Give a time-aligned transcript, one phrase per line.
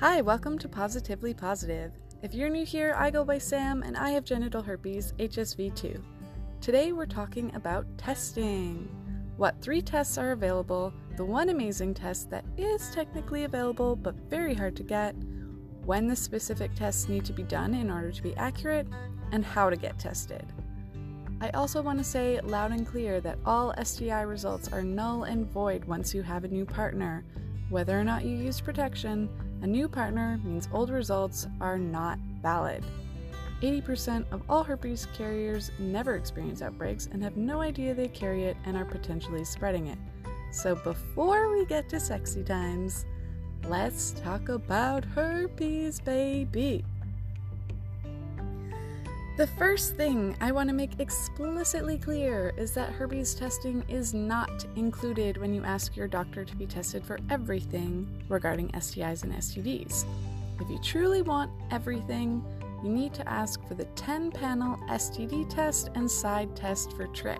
[0.00, 1.90] Hi, welcome to Positively Positive.
[2.22, 6.00] If you're new here, I go by Sam and I have genital herpes, HSV2.
[6.60, 8.88] Today we're talking about testing.
[9.38, 14.54] What three tests are available, the one amazing test that is technically available but very
[14.54, 15.16] hard to get,
[15.84, 18.86] when the specific tests need to be done in order to be accurate,
[19.32, 20.46] and how to get tested.
[21.40, 25.44] I also want to say loud and clear that all STI results are null and
[25.44, 27.24] void once you have a new partner.
[27.68, 29.28] Whether or not you used protection,
[29.62, 32.84] a new partner means old results are not valid.
[33.62, 38.56] 80% of all herpes carriers never experience outbreaks and have no idea they carry it
[38.64, 39.98] and are potentially spreading it.
[40.52, 43.04] So before we get to sexy times,
[43.68, 46.84] let's talk about herpes, baby.
[49.38, 54.66] The first thing I want to make explicitly clear is that herpes testing is not
[54.74, 60.06] included when you ask your doctor to be tested for everything regarding STIs and STDs.
[60.60, 62.44] If you truly want everything,
[62.82, 67.38] you need to ask for the 10 panel STD test and side test for trich.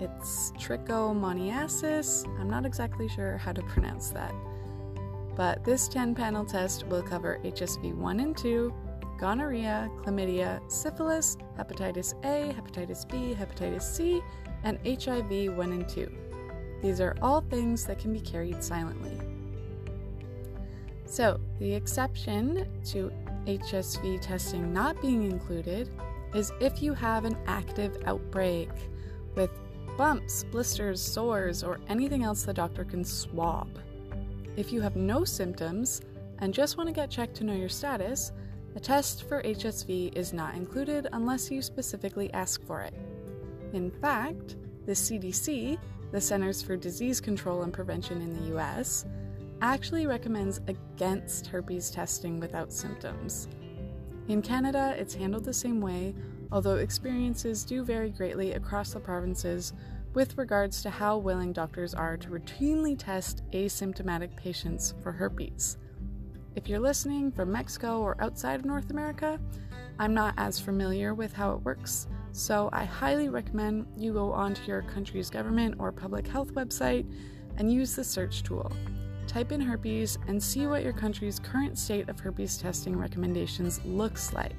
[0.00, 2.26] It's trichomoniasis.
[2.40, 4.32] I'm not exactly sure how to pronounce that.
[5.36, 8.72] But this 10 panel test will cover HSV 1 and 2,
[9.18, 14.22] gonorrhea, chlamydia, syphilis, hepatitis A, hepatitis B, hepatitis C,
[14.64, 16.10] and HIV 1 and 2.
[16.82, 19.18] These are all things that can be carried silently.
[21.04, 23.10] So, the exception to
[23.46, 25.88] HSV testing not being included
[26.34, 28.68] is if you have an active outbreak
[29.34, 29.50] with
[29.96, 33.68] bumps, blisters, sores, or anything else the doctor can swab.
[34.56, 36.02] If you have no symptoms
[36.38, 38.32] and just want to get checked to know your status,
[38.78, 42.94] a test for HSV is not included unless you specifically ask for it.
[43.72, 44.54] In fact,
[44.86, 45.76] the CDC,
[46.12, 49.04] the Centers for Disease Control and Prevention in the US,
[49.60, 53.48] actually recommends against herpes testing without symptoms.
[54.28, 56.14] In Canada, it's handled the same way,
[56.52, 59.72] although experiences do vary greatly across the provinces
[60.14, 65.78] with regards to how willing doctors are to routinely test asymptomatic patients for herpes.
[66.58, 69.38] If you're listening from Mexico or outside of North America,
[70.00, 74.64] I'm not as familiar with how it works, so I highly recommend you go onto
[74.66, 77.06] your country's government or public health website
[77.58, 78.72] and use the search tool.
[79.28, 84.32] Type in herpes and see what your country's current state of herpes testing recommendations looks
[84.32, 84.56] like.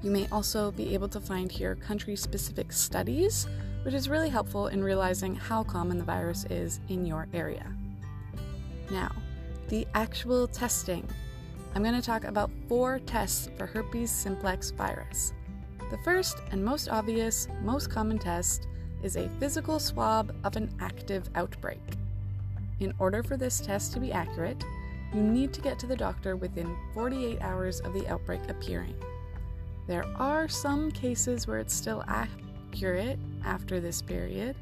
[0.00, 3.48] You may also be able to find here country specific studies,
[3.82, 7.66] which is really helpful in realizing how common the virus is in your area.
[8.92, 9.10] Now,
[9.68, 11.06] the actual testing.
[11.74, 15.32] I'm going to talk about four tests for herpes simplex virus.
[15.90, 18.66] The first and most obvious, most common test
[19.02, 21.80] is a physical swab of an active outbreak.
[22.80, 24.64] In order for this test to be accurate,
[25.14, 28.94] you need to get to the doctor within 48 hours of the outbreak appearing.
[29.86, 34.56] There are some cases where it's still accurate after this period,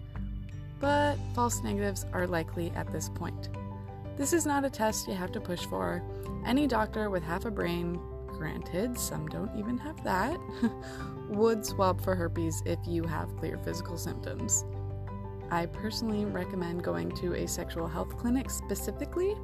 [0.80, 3.48] but false negatives are likely at this point.
[4.16, 6.02] This is not a test you have to push for.
[6.46, 7.98] Any doctor with half a brain,
[8.28, 10.38] granted, some don't even have that,
[11.28, 14.64] would swab for herpes if you have clear physical symptoms.
[15.50, 19.34] I personally recommend going to a sexual health clinic specifically,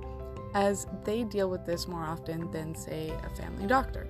[0.54, 4.09] as they deal with this more often than, say, a family doctor.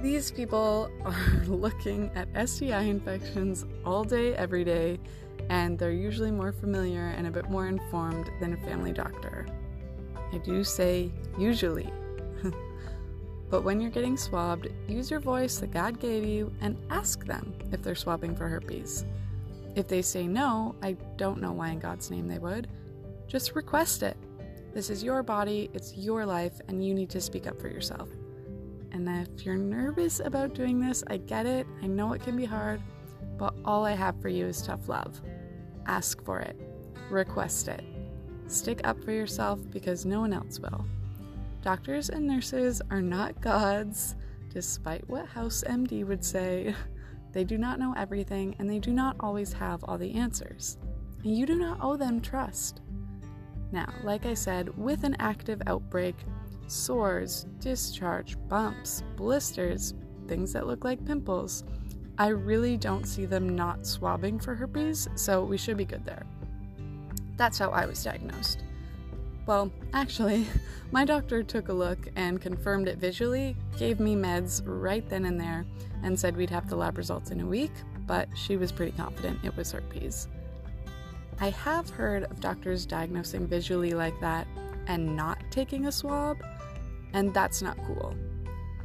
[0.00, 4.98] These people are looking at STI infections all day, every day,
[5.48, 9.46] and they're usually more familiar and a bit more informed than a family doctor.
[10.32, 11.90] I do say usually.
[13.50, 17.54] but when you're getting swabbed, use your voice that God gave you and ask them
[17.72, 19.04] if they're swabbing for herpes.
[19.74, 22.68] If they say no, I don't know why in God's name they would.
[23.26, 24.16] Just request it.
[24.74, 28.08] This is your body, it's your life, and you need to speak up for yourself.
[28.92, 31.66] And if you're nervous about doing this, I get it.
[31.82, 32.80] I know it can be hard,
[33.38, 35.20] but all I have for you is tough love.
[35.88, 36.56] Ask for it,
[37.10, 37.82] request it.
[38.46, 40.84] Stick up for yourself because no one else will.
[41.62, 44.14] Doctors and nurses are not gods,
[44.50, 46.74] despite what House MD would say.
[47.30, 50.78] They do not know everything and they do not always have all the answers.
[51.22, 52.80] And you do not owe them trust.
[53.70, 56.16] Now, like I said, with an active outbreak,
[56.68, 59.92] sores, discharge, bumps, blisters,
[60.26, 61.64] things that look like pimples,
[62.18, 66.26] I really don't see them not swabbing for herpes, so we should be good there.
[67.36, 68.64] That's how I was diagnosed.
[69.46, 70.46] Well, actually,
[70.90, 75.40] my doctor took a look and confirmed it visually, gave me meds right then and
[75.40, 75.64] there,
[76.02, 77.72] and said we'd have the lab results in a week,
[78.06, 80.26] but she was pretty confident it was herpes.
[81.40, 84.48] I have heard of doctors diagnosing visually like that,
[84.88, 86.38] and not taking a swab,
[87.12, 88.16] and that's not cool.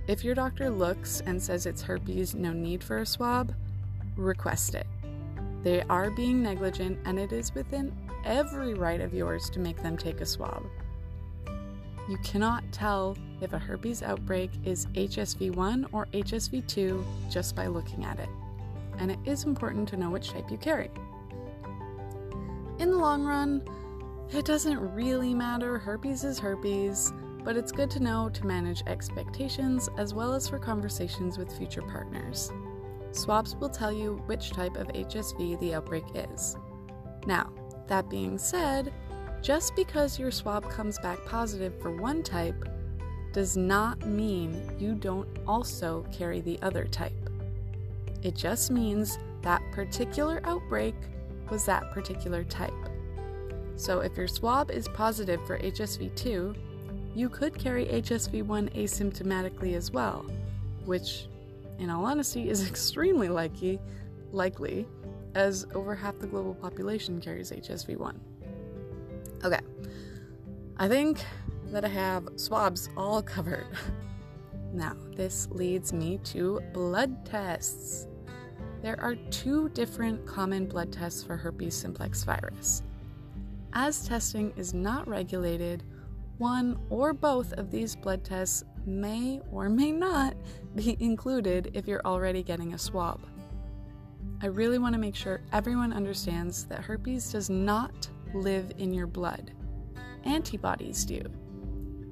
[0.06, 3.54] If your doctor looks and says it's herpes, no need for a swab,
[4.18, 4.86] request it.
[5.64, 7.96] They are being negligent, and it is within
[8.26, 10.64] every right of yours to make them take a swab.
[12.10, 17.68] You cannot tell if a herpes outbreak is HSV 1 or HSV 2 just by
[17.68, 18.30] looking at it,
[18.98, 20.92] and it is important to know which type you carry.
[22.80, 23.64] In the long run,
[24.34, 29.90] it doesn't really matter, herpes is herpes, but it's good to know to manage expectations
[29.98, 32.52] as well as for conversations with future partners.
[33.12, 36.58] Swabs will tell you which type of HSV the outbreak is.
[37.28, 37.52] Now,
[37.88, 38.94] that being said,
[39.42, 42.68] just because your swab comes back positive for one type
[43.34, 47.30] does not mean you don't also carry the other type.
[48.22, 50.96] It just means that particular outbreak
[51.50, 52.72] was that particular type.
[53.76, 56.56] So if your swab is positive for HSV 2,
[57.16, 60.26] you could carry HSV 1 asymptomatically as well,
[60.86, 61.28] which,
[61.80, 63.80] in all honesty, is extremely likely,
[64.32, 64.88] likely
[65.36, 68.20] as over half the global population carries HSV 1.
[69.44, 69.60] Okay,
[70.78, 71.24] I think
[71.68, 73.68] that I have swabs all covered.
[74.74, 78.08] Now, this leads me to blood tests.
[78.82, 82.82] There are two different common blood tests for herpes simplex virus.
[83.74, 85.84] As testing is not regulated,
[86.38, 90.36] one or both of these blood tests may or may not
[90.76, 93.22] be included if you're already getting a swab.
[94.42, 99.08] I really want to make sure everyone understands that herpes does not live in your
[99.08, 99.52] blood.
[100.26, 101.22] Antibodies do.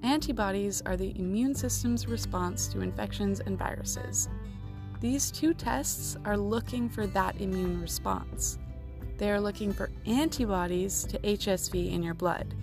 [0.03, 4.29] Antibodies are the immune system's response to infections and viruses.
[4.99, 8.59] These two tests are looking for that immune response.
[9.17, 12.55] They are looking for antibodies to HSV in your blood.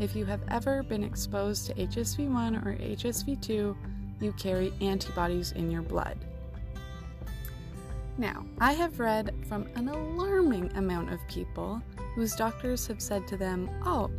[0.00, 3.76] If you have ever been exposed to HSV 1 or HSV 2,
[4.22, 6.16] you carry antibodies in your blood.
[8.16, 11.82] Now, I have read from an alarming amount of people
[12.14, 14.10] whose doctors have said to them, Oh,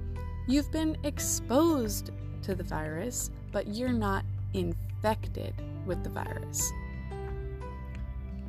[0.47, 2.11] you've been exposed
[2.43, 4.23] to the virus, but you're not
[4.53, 5.55] infected
[5.87, 6.71] with the virus.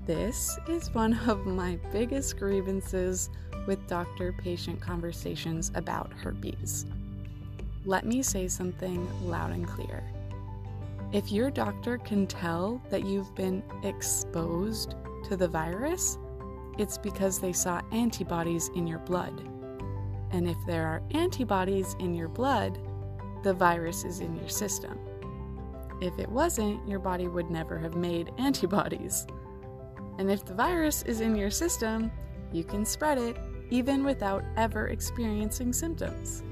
[0.05, 3.31] This is one of my biggest grievances
[3.67, 6.84] with doctor patient conversations about herpes.
[7.84, 10.05] Let me say something loud and clear.
[11.12, 14.94] If your doctor can tell that you've been exposed
[15.29, 16.17] to the virus,
[16.79, 19.46] it's because they saw antibodies in your blood.
[20.31, 22.79] And if there are antibodies in your blood,
[23.43, 24.99] the virus is in your system.
[26.00, 29.26] If it wasn't, your body would never have made antibodies.
[30.19, 32.12] And if the virus is in your system,
[32.52, 33.37] you can spread it
[33.70, 36.44] even without ever experiencing symptoms.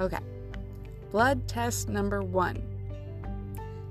[0.00, 0.18] Okay,
[1.12, 2.60] blood test number one.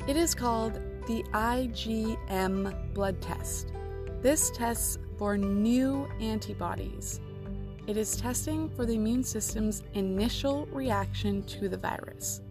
[0.08, 0.74] It is called
[1.08, 3.72] the IgM blood test.
[4.22, 7.22] This tests for new antibodies.
[7.88, 12.42] It is testing for the immune system's initial reaction to the virus.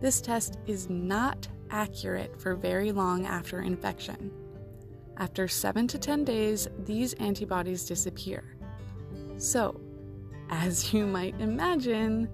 [0.00, 4.30] This test is not accurate for very long after infection.
[5.16, 8.56] After 7 to 10 days, these antibodies disappear.
[9.36, 9.80] So,
[10.50, 12.28] as you might imagine,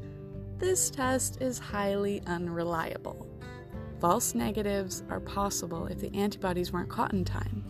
[0.60, 3.26] this test is highly unreliable.
[3.98, 7.64] False negatives are possible if the antibodies weren't caught in time.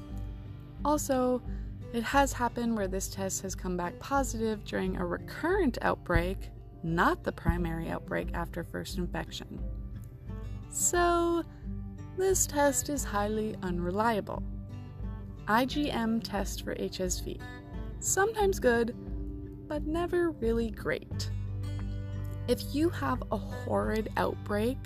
[0.85, 1.41] Also,
[1.93, 6.51] it has happened where this test has come back positive during a recurrent outbreak,
[6.83, 9.61] not the primary outbreak after first infection.
[10.69, 11.45] So,
[12.17, 14.43] this test is highly unreliable.
[15.47, 17.41] IgM test for HSV.
[18.01, 18.97] Sometimes good,
[19.69, 21.31] but never really great.
[22.49, 24.79] If you have a horrid outbreak,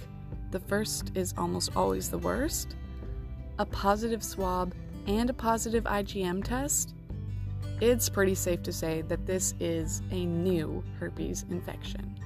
[0.50, 2.76] the first is almost always the worst,
[3.58, 4.74] a positive swab
[5.06, 6.94] and a positive IgM test,
[7.80, 12.18] it's pretty safe to say that this is a new herpes infection.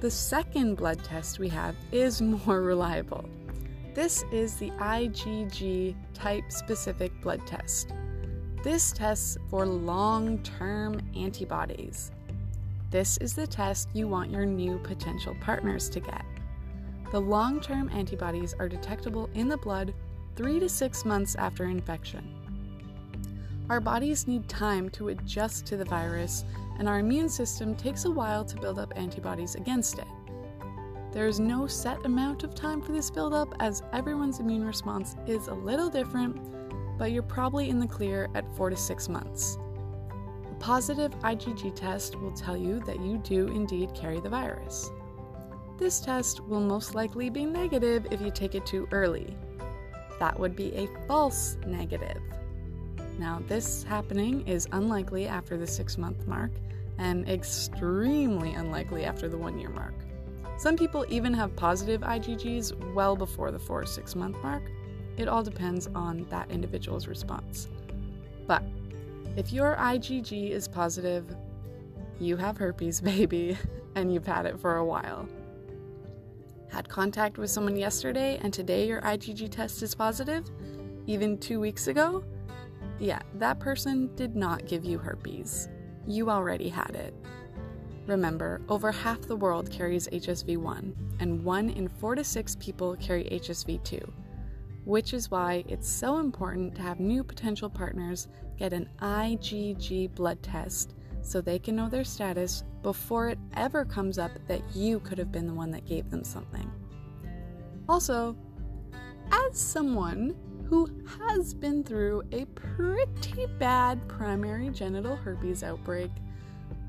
[0.00, 3.28] The second blood test we have is more reliable.
[3.94, 7.92] This is the IgG type specific blood test.
[8.62, 12.10] This tests for long term antibodies.
[12.90, 16.24] This is the test you want your new potential partners to get.
[17.10, 19.92] The long term antibodies are detectable in the blood
[20.36, 22.32] three to six months after infection.
[23.68, 26.44] Our bodies need time to adjust to the virus,
[26.78, 30.06] and our immune system takes a while to build up antibodies against it.
[31.10, 35.48] There is no set amount of time for this buildup as everyone's immune response is
[35.48, 36.38] a little different,
[36.98, 39.58] but you're probably in the clear at 4 to 6 months.
[40.56, 44.90] A positive IgG test will tell you that you do indeed carry the virus.
[45.78, 49.36] This test will most likely be negative if you take it too early.
[50.18, 52.22] That would be a false negative.
[53.18, 56.50] Now, this happening is unlikely after the six month mark
[56.98, 59.94] and extremely unlikely after the one year mark.
[60.56, 64.62] Some people even have positive IgGs well before the four or six month mark.
[65.18, 67.68] It all depends on that individual's response.
[69.36, 71.36] If your IgG is positive,
[72.18, 73.58] you have herpes, baby,
[73.94, 75.28] and you've had it for a while.
[76.70, 80.50] Had contact with someone yesterday and today your IgG test is positive,
[81.06, 82.24] even two weeks ago?
[82.98, 85.68] Yeah, that person did not give you herpes.
[86.06, 87.14] You already had it.
[88.06, 92.96] Remember, over half the world carries HSV 1, and 1 in 4 to 6 people
[92.96, 94.12] carry HSV 2,
[94.86, 100.40] which is why it's so important to have new potential partners get an IgG blood
[100.44, 105.18] test so they can know their status before it ever comes up that you could
[105.18, 106.70] have been the one that gave them something.
[107.88, 108.36] Also,
[109.32, 110.36] as someone
[110.68, 110.88] who
[111.18, 116.12] has been through a pretty bad primary genital herpes outbreak,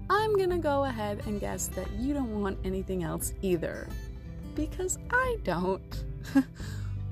[0.07, 3.87] I'm gonna go ahead and guess that you don't want anything else either.
[4.53, 6.03] Because I don't.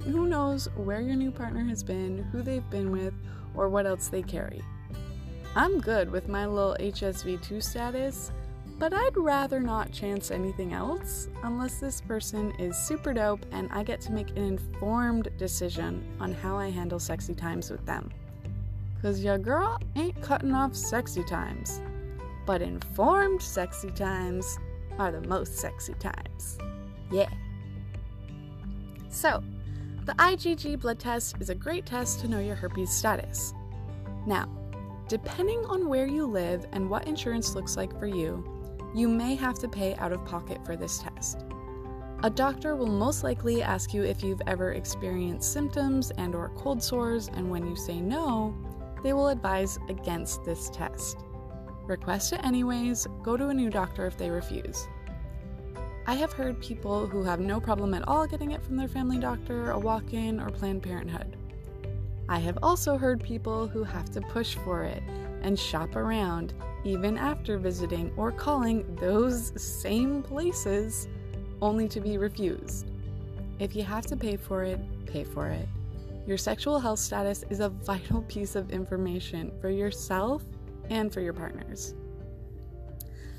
[0.06, 3.14] who knows where your new partner has been, who they've been with,
[3.56, 4.62] or what else they carry.
[5.56, 8.32] I'm good with my little HSV2 status,
[8.78, 13.84] but I'd rather not chance anything else unless this person is super dope and I
[13.84, 18.12] get to make an informed decision on how I handle sexy times with them.
[19.02, 21.82] Cause your girl ain't cutting off sexy times,
[22.46, 24.58] but informed sexy times
[25.00, 26.58] are the most sexy times.
[27.12, 27.30] Yeah.
[29.10, 29.42] So,
[30.06, 33.56] the IgG blood test is a great test to know your herpes status.
[34.28, 34.48] Now,
[35.08, 38.44] depending on where you live and what insurance looks like for you,
[38.94, 41.44] you may have to pay out of pocket for this test.
[42.22, 46.84] A doctor will most likely ask you if you've ever experienced symptoms and or cold
[46.84, 48.56] sores and when you say no,
[49.02, 51.18] they will advise against this test.
[51.88, 54.88] Request it anyways, go to a new doctor if they refuse.
[56.08, 59.18] I have heard people who have no problem at all getting it from their family
[59.18, 61.36] doctor, a walk in, or Planned Parenthood.
[62.30, 65.02] I have also heard people who have to push for it
[65.42, 71.08] and shop around even after visiting or calling those same places
[71.60, 72.92] only to be refused.
[73.58, 75.68] If you have to pay for it, pay for it.
[76.28, 80.44] Your sexual health status is a vital piece of information for yourself
[80.92, 81.96] and for your partners.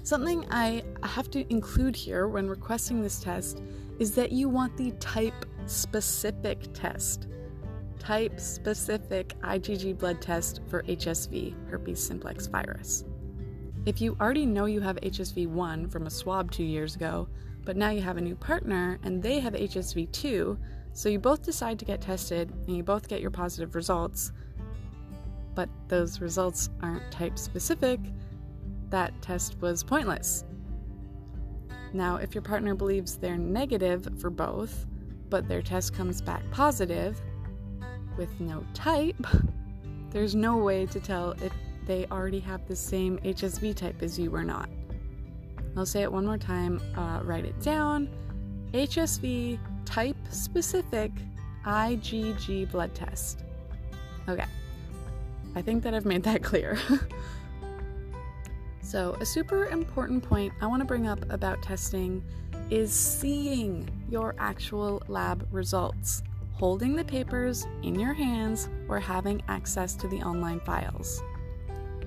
[0.06, 3.60] Something I have to include here when requesting this test
[3.98, 7.26] is that you want the type specific test.
[7.98, 13.02] Type specific IgG blood test for HSV, herpes simplex virus.
[13.84, 17.26] If you already know you have HSV 1 from a swab two years ago,
[17.64, 20.56] but now you have a new partner and they have HSV 2,
[20.92, 24.30] so you both decide to get tested and you both get your positive results,
[25.56, 27.98] but those results aren't type specific,
[28.90, 30.44] that test was pointless.
[31.92, 34.86] Now, if your partner believes they're negative for both,
[35.28, 37.20] but their test comes back positive
[38.16, 39.26] with no type,
[40.10, 41.52] there's no way to tell if
[41.86, 44.68] they already have the same HSV type as you or not.
[45.76, 48.08] I'll say it one more time, uh, write it down.
[48.72, 51.12] HSV type specific
[51.64, 53.44] IgG blood test.
[54.28, 54.46] Okay,
[55.54, 56.78] I think that I've made that clear.
[58.86, 62.22] So, a super important point I want to bring up about testing
[62.70, 69.96] is seeing your actual lab results, holding the papers in your hands, or having access
[69.96, 71.20] to the online files.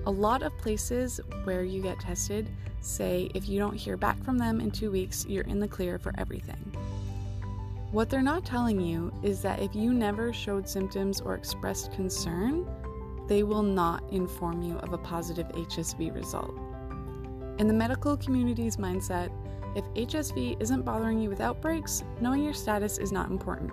[0.06, 2.48] A lot of places where you get tested
[2.80, 5.98] say if you don't hear back from them in two weeks, you're in the clear
[5.98, 6.74] for everything.
[7.92, 12.66] What they're not telling you is that if you never showed symptoms or expressed concern,
[13.28, 16.58] they will not inform you of a positive HSV result.
[17.60, 19.30] In the medical community's mindset,
[19.76, 23.70] if HSV isn't bothering you with outbreaks, knowing your status is not important.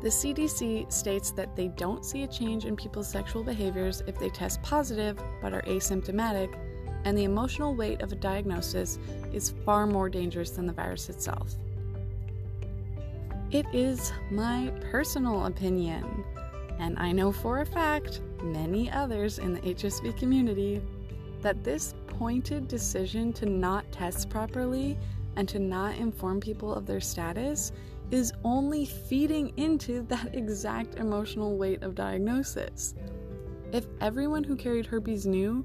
[0.00, 4.28] The CDC states that they don't see a change in people's sexual behaviors if they
[4.28, 6.56] test positive but are asymptomatic,
[7.04, 9.00] and the emotional weight of a diagnosis
[9.32, 11.56] is far more dangerous than the virus itself.
[13.50, 16.24] It is my personal opinion,
[16.78, 20.80] and I know for a fact many others in the HSV community
[21.42, 24.94] that this pointed decision to not test properly
[25.36, 27.72] and to not inform people of their status
[28.10, 32.94] is only feeding into that exact emotional weight of diagnosis.
[33.72, 35.64] If everyone who carried herpes knew,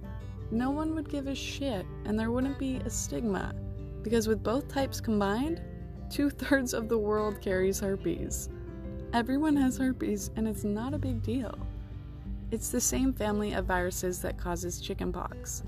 [0.50, 3.54] no one would give a shit and there wouldn't be a stigma.
[4.02, 5.60] Because with both types combined,
[6.10, 8.48] two thirds of the world carries herpes.
[9.12, 11.60] Everyone has herpes and it's not a big deal.
[12.50, 15.62] It's the same family of viruses that causes chickenpox.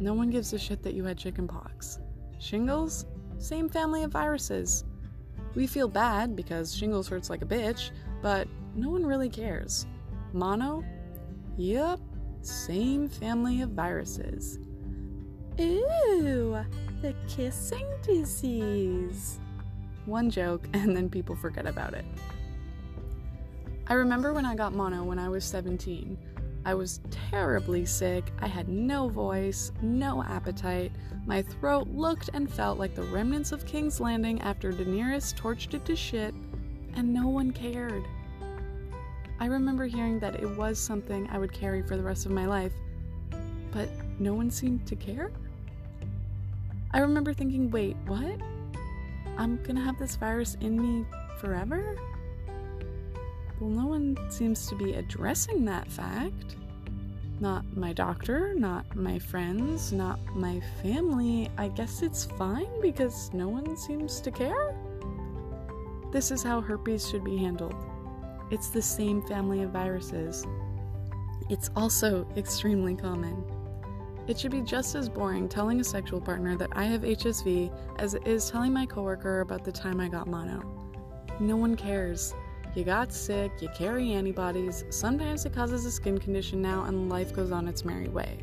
[0.00, 1.98] No one gives a shit that you had chickenpox.
[2.38, 3.06] Shingles?
[3.38, 4.84] Same family of viruses.
[5.54, 7.90] We feel bad because shingles hurts like a bitch,
[8.22, 9.86] but no one really cares.
[10.32, 10.84] Mono?
[11.56, 12.00] Yep,
[12.42, 14.58] same family of viruses.
[15.60, 16.56] Ooh,
[17.02, 19.40] the kissing disease.
[20.06, 22.04] One joke, and then people forget about it.
[23.88, 26.18] I remember when I got mono when I was 17.
[26.68, 30.92] I was terribly sick, I had no voice, no appetite,
[31.24, 35.86] my throat looked and felt like the remnants of King's Landing after Daenerys torched it
[35.86, 36.34] to shit,
[36.92, 38.04] and no one cared.
[39.40, 42.44] I remember hearing that it was something I would carry for the rest of my
[42.44, 42.74] life,
[43.72, 45.30] but no one seemed to care.
[46.90, 48.38] I remember thinking, wait, what?
[49.38, 51.06] I'm gonna have this virus in me
[51.40, 51.96] forever?
[53.60, 56.56] Well, no one seems to be addressing that fact.
[57.40, 61.50] Not my doctor, not my friends, not my family.
[61.56, 64.74] I guess it's fine because no one seems to care?
[66.12, 67.74] This is how herpes should be handled.
[68.50, 70.46] It's the same family of viruses.
[71.50, 73.44] It's also extremely common.
[74.26, 78.14] It should be just as boring telling a sexual partner that I have HSV as
[78.14, 80.62] it is telling my coworker about the time I got mono.
[81.40, 82.34] No one cares.
[82.78, 87.32] You got sick, you carry antibodies, sometimes it causes a skin condition now, and life
[87.32, 88.38] goes on its merry way.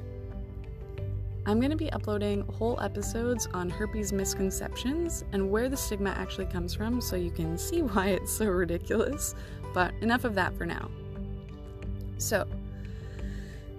[1.46, 6.48] I'm going to be uploading whole episodes on herpes misconceptions and where the stigma actually
[6.48, 9.36] comes from so you can see why it's so ridiculous.
[9.74, 10.92] But enough of that for now.
[12.18, 12.46] So,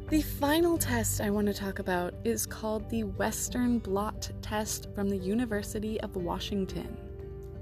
[0.08, 5.10] the final test I want to talk about is called the Western Blot Test from
[5.10, 7.05] the University of Washington.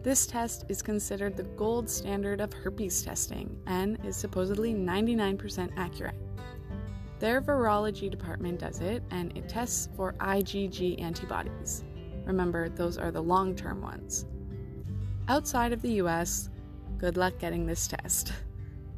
[0.04, 6.14] This test is considered the gold standard of herpes testing and is supposedly 99% accurate.
[7.20, 11.84] Their virology department does it, and it tests for IgG antibodies.
[12.26, 14.26] Remember, those are the long term ones.
[15.28, 16.50] Outside of the US,
[16.98, 18.30] good luck getting this test.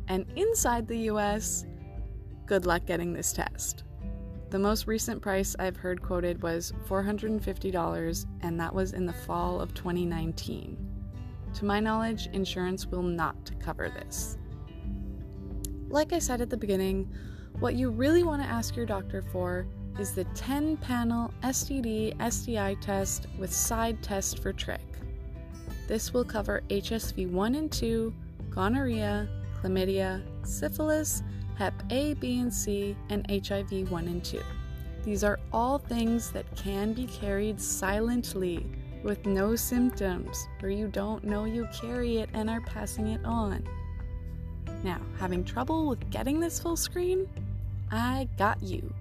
[0.08, 1.66] And inside the US,
[2.46, 3.84] good luck getting this test.
[4.50, 9.60] The most recent price I've heard quoted was $450, and that was in the fall
[9.60, 10.85] of 2019.
[11.56, 14.36] To my knowledge, insurance will not cover this.
[15.88, 17.10] Like I said at the beginning,
[17.60, 19.66] what you really want to ask your doctor for
[19.98, 24.80] is the 10 panel STD STI test with side test for trich.
[25.88, 28.12] This will cover HSV 1 and 2,
[28.50, 29.26] gonorrhea,
[29.58, 31.22] chlamydia, syphilis,
[31.56, 34.42] Hep A, B, and C, and HIV 1 and 2.
[35.04, 38.66] These are all things that can be carried silently
[39.02, 43.66] with no symptoms, or you don't know you carry it and are passing it on.
[44.82, 47.28] Now, having trouble with getting this full screen?
[47.90, 48.92] I got you.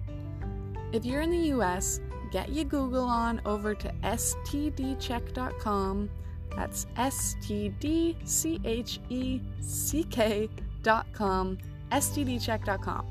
[0.92, 6.10] If you're in the US, get your Google on over to stdcheck.com.
[6.54, 11.58] That's S T D C H E C K.com,
[11.92, 13.06] stdcheck.com,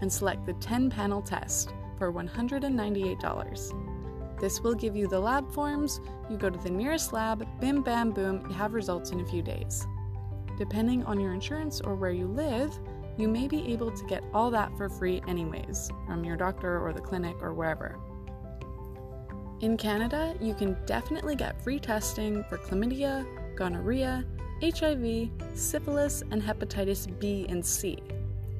[0.00, 3.89] and select the 10 panel test for $198.
[4.40, 6.00] This will give you the lab forms.
[6.30, 9.42] You go to the nearest lab, bim bam boom, you have results in a few
[9.42, 9.86] days.
[10.58, 12.78] Depending on your insurance or where you live,
[13.16, 16.92] you may be able to get all that for free, anyways, from your doctor or
[16.92, 17.98] the clinic or wherever.
[19.60, 23.26] In Canada, you can definitely get free testing for chlamydia,
[23.56, 24.24] gonorrhea,
[24.62, 27.98] HIV, syphilis, and hepatitis B and C.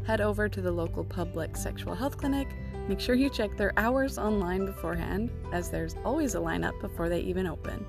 [0.07, 2.49] Head over to the local public sexual health clinic.
[2.91, 7.21] Make sure you check their hours online beforehand, as there's always a lineup before they
[7.21, 7.87] even open.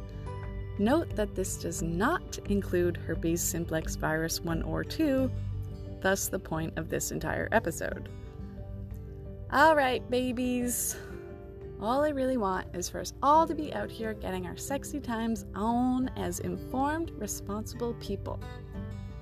[0.78, 5.32] Note that this does not include herpes simplex virus 1 or 2,
[6.04, 8.10] thus, the point of this entire episode.
[9.52, 10.96] Alright, babies.
[11.82, 15.00] All I really want is for us all to be out here getting our sexy
[15.00, 18.40] times on as informed, responsible people.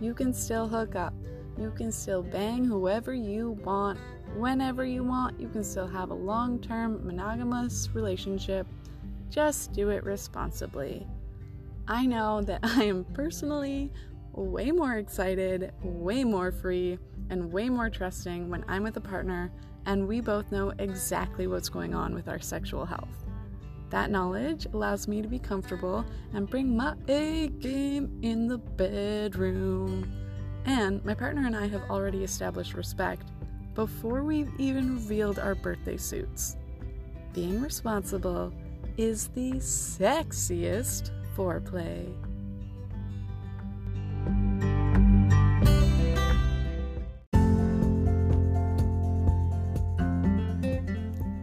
[0.02, 1.14] You can still hook up.
[1.58, 3.98] You can still bang whoever you want,
[4.36, 5.40] whenever you want.
[5.40, 8.68] You can still have a long term monogamous relationship.
[9.30, 11.06] Just do it responsibly.
[11.88, 13.92] I know that I am personally
[14.34, 16.98] way more excited, way more free,
[17.30, 19.52] and way more trusting when I'm with a partner
[19.86, 23.26] and we both know exactly what's going on with our sexual health.
[23.90, 30.12] That knowledge allows me to be comfortable and bring my A game in the bedroom.
[30.66, 33.32] And my partner and I have already established respect
[33.80, 36.58] before we've even revealed our birthday suits.
[37.32, 38.52] Being responsible
[38.98, 42.14] is the sexiest foreplay.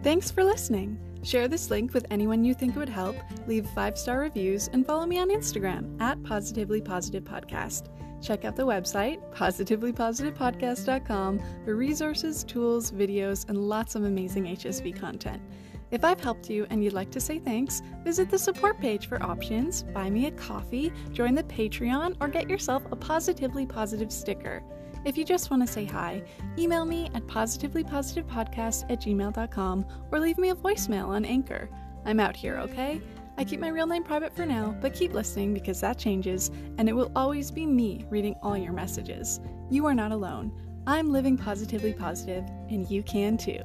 [0.02, 0.98] Thanks for listening.
[1.22, 5.06] Share this link with anyone you think would help, leave five star reviews, and follow
[5.06, 7.88] me on Instagram at Positively Positive Podcast.
[8.26, 15.40] Check out the website, positivelypositivepodcast.com, for resources, tools, videos, and lots of amazing HSV content.
[15.92, 19.22] If I've helped you and you'd like to say thanks, visit the support page for
[19.22, 24.60] options, buy me a coffee, join the Patreon, or get yourself a Positively Positive sticker.
[25.04, 26.24] If you just want to say hi,
[26.58, 31.68] email me at positivelypositivepodcast at gmail.com or leave me a voicemail on Anchor.
[32.04, 33.00] I'm out here, okay?
[33.38, 36.88] I keep my real name private for now, but keep listening because that changes, and
[36.88, 39.40] it will always be me reading all your messages.
[39.70, 40.52] You are not alone.
[40.86, 43.60] I'm living positively positive, and you can too.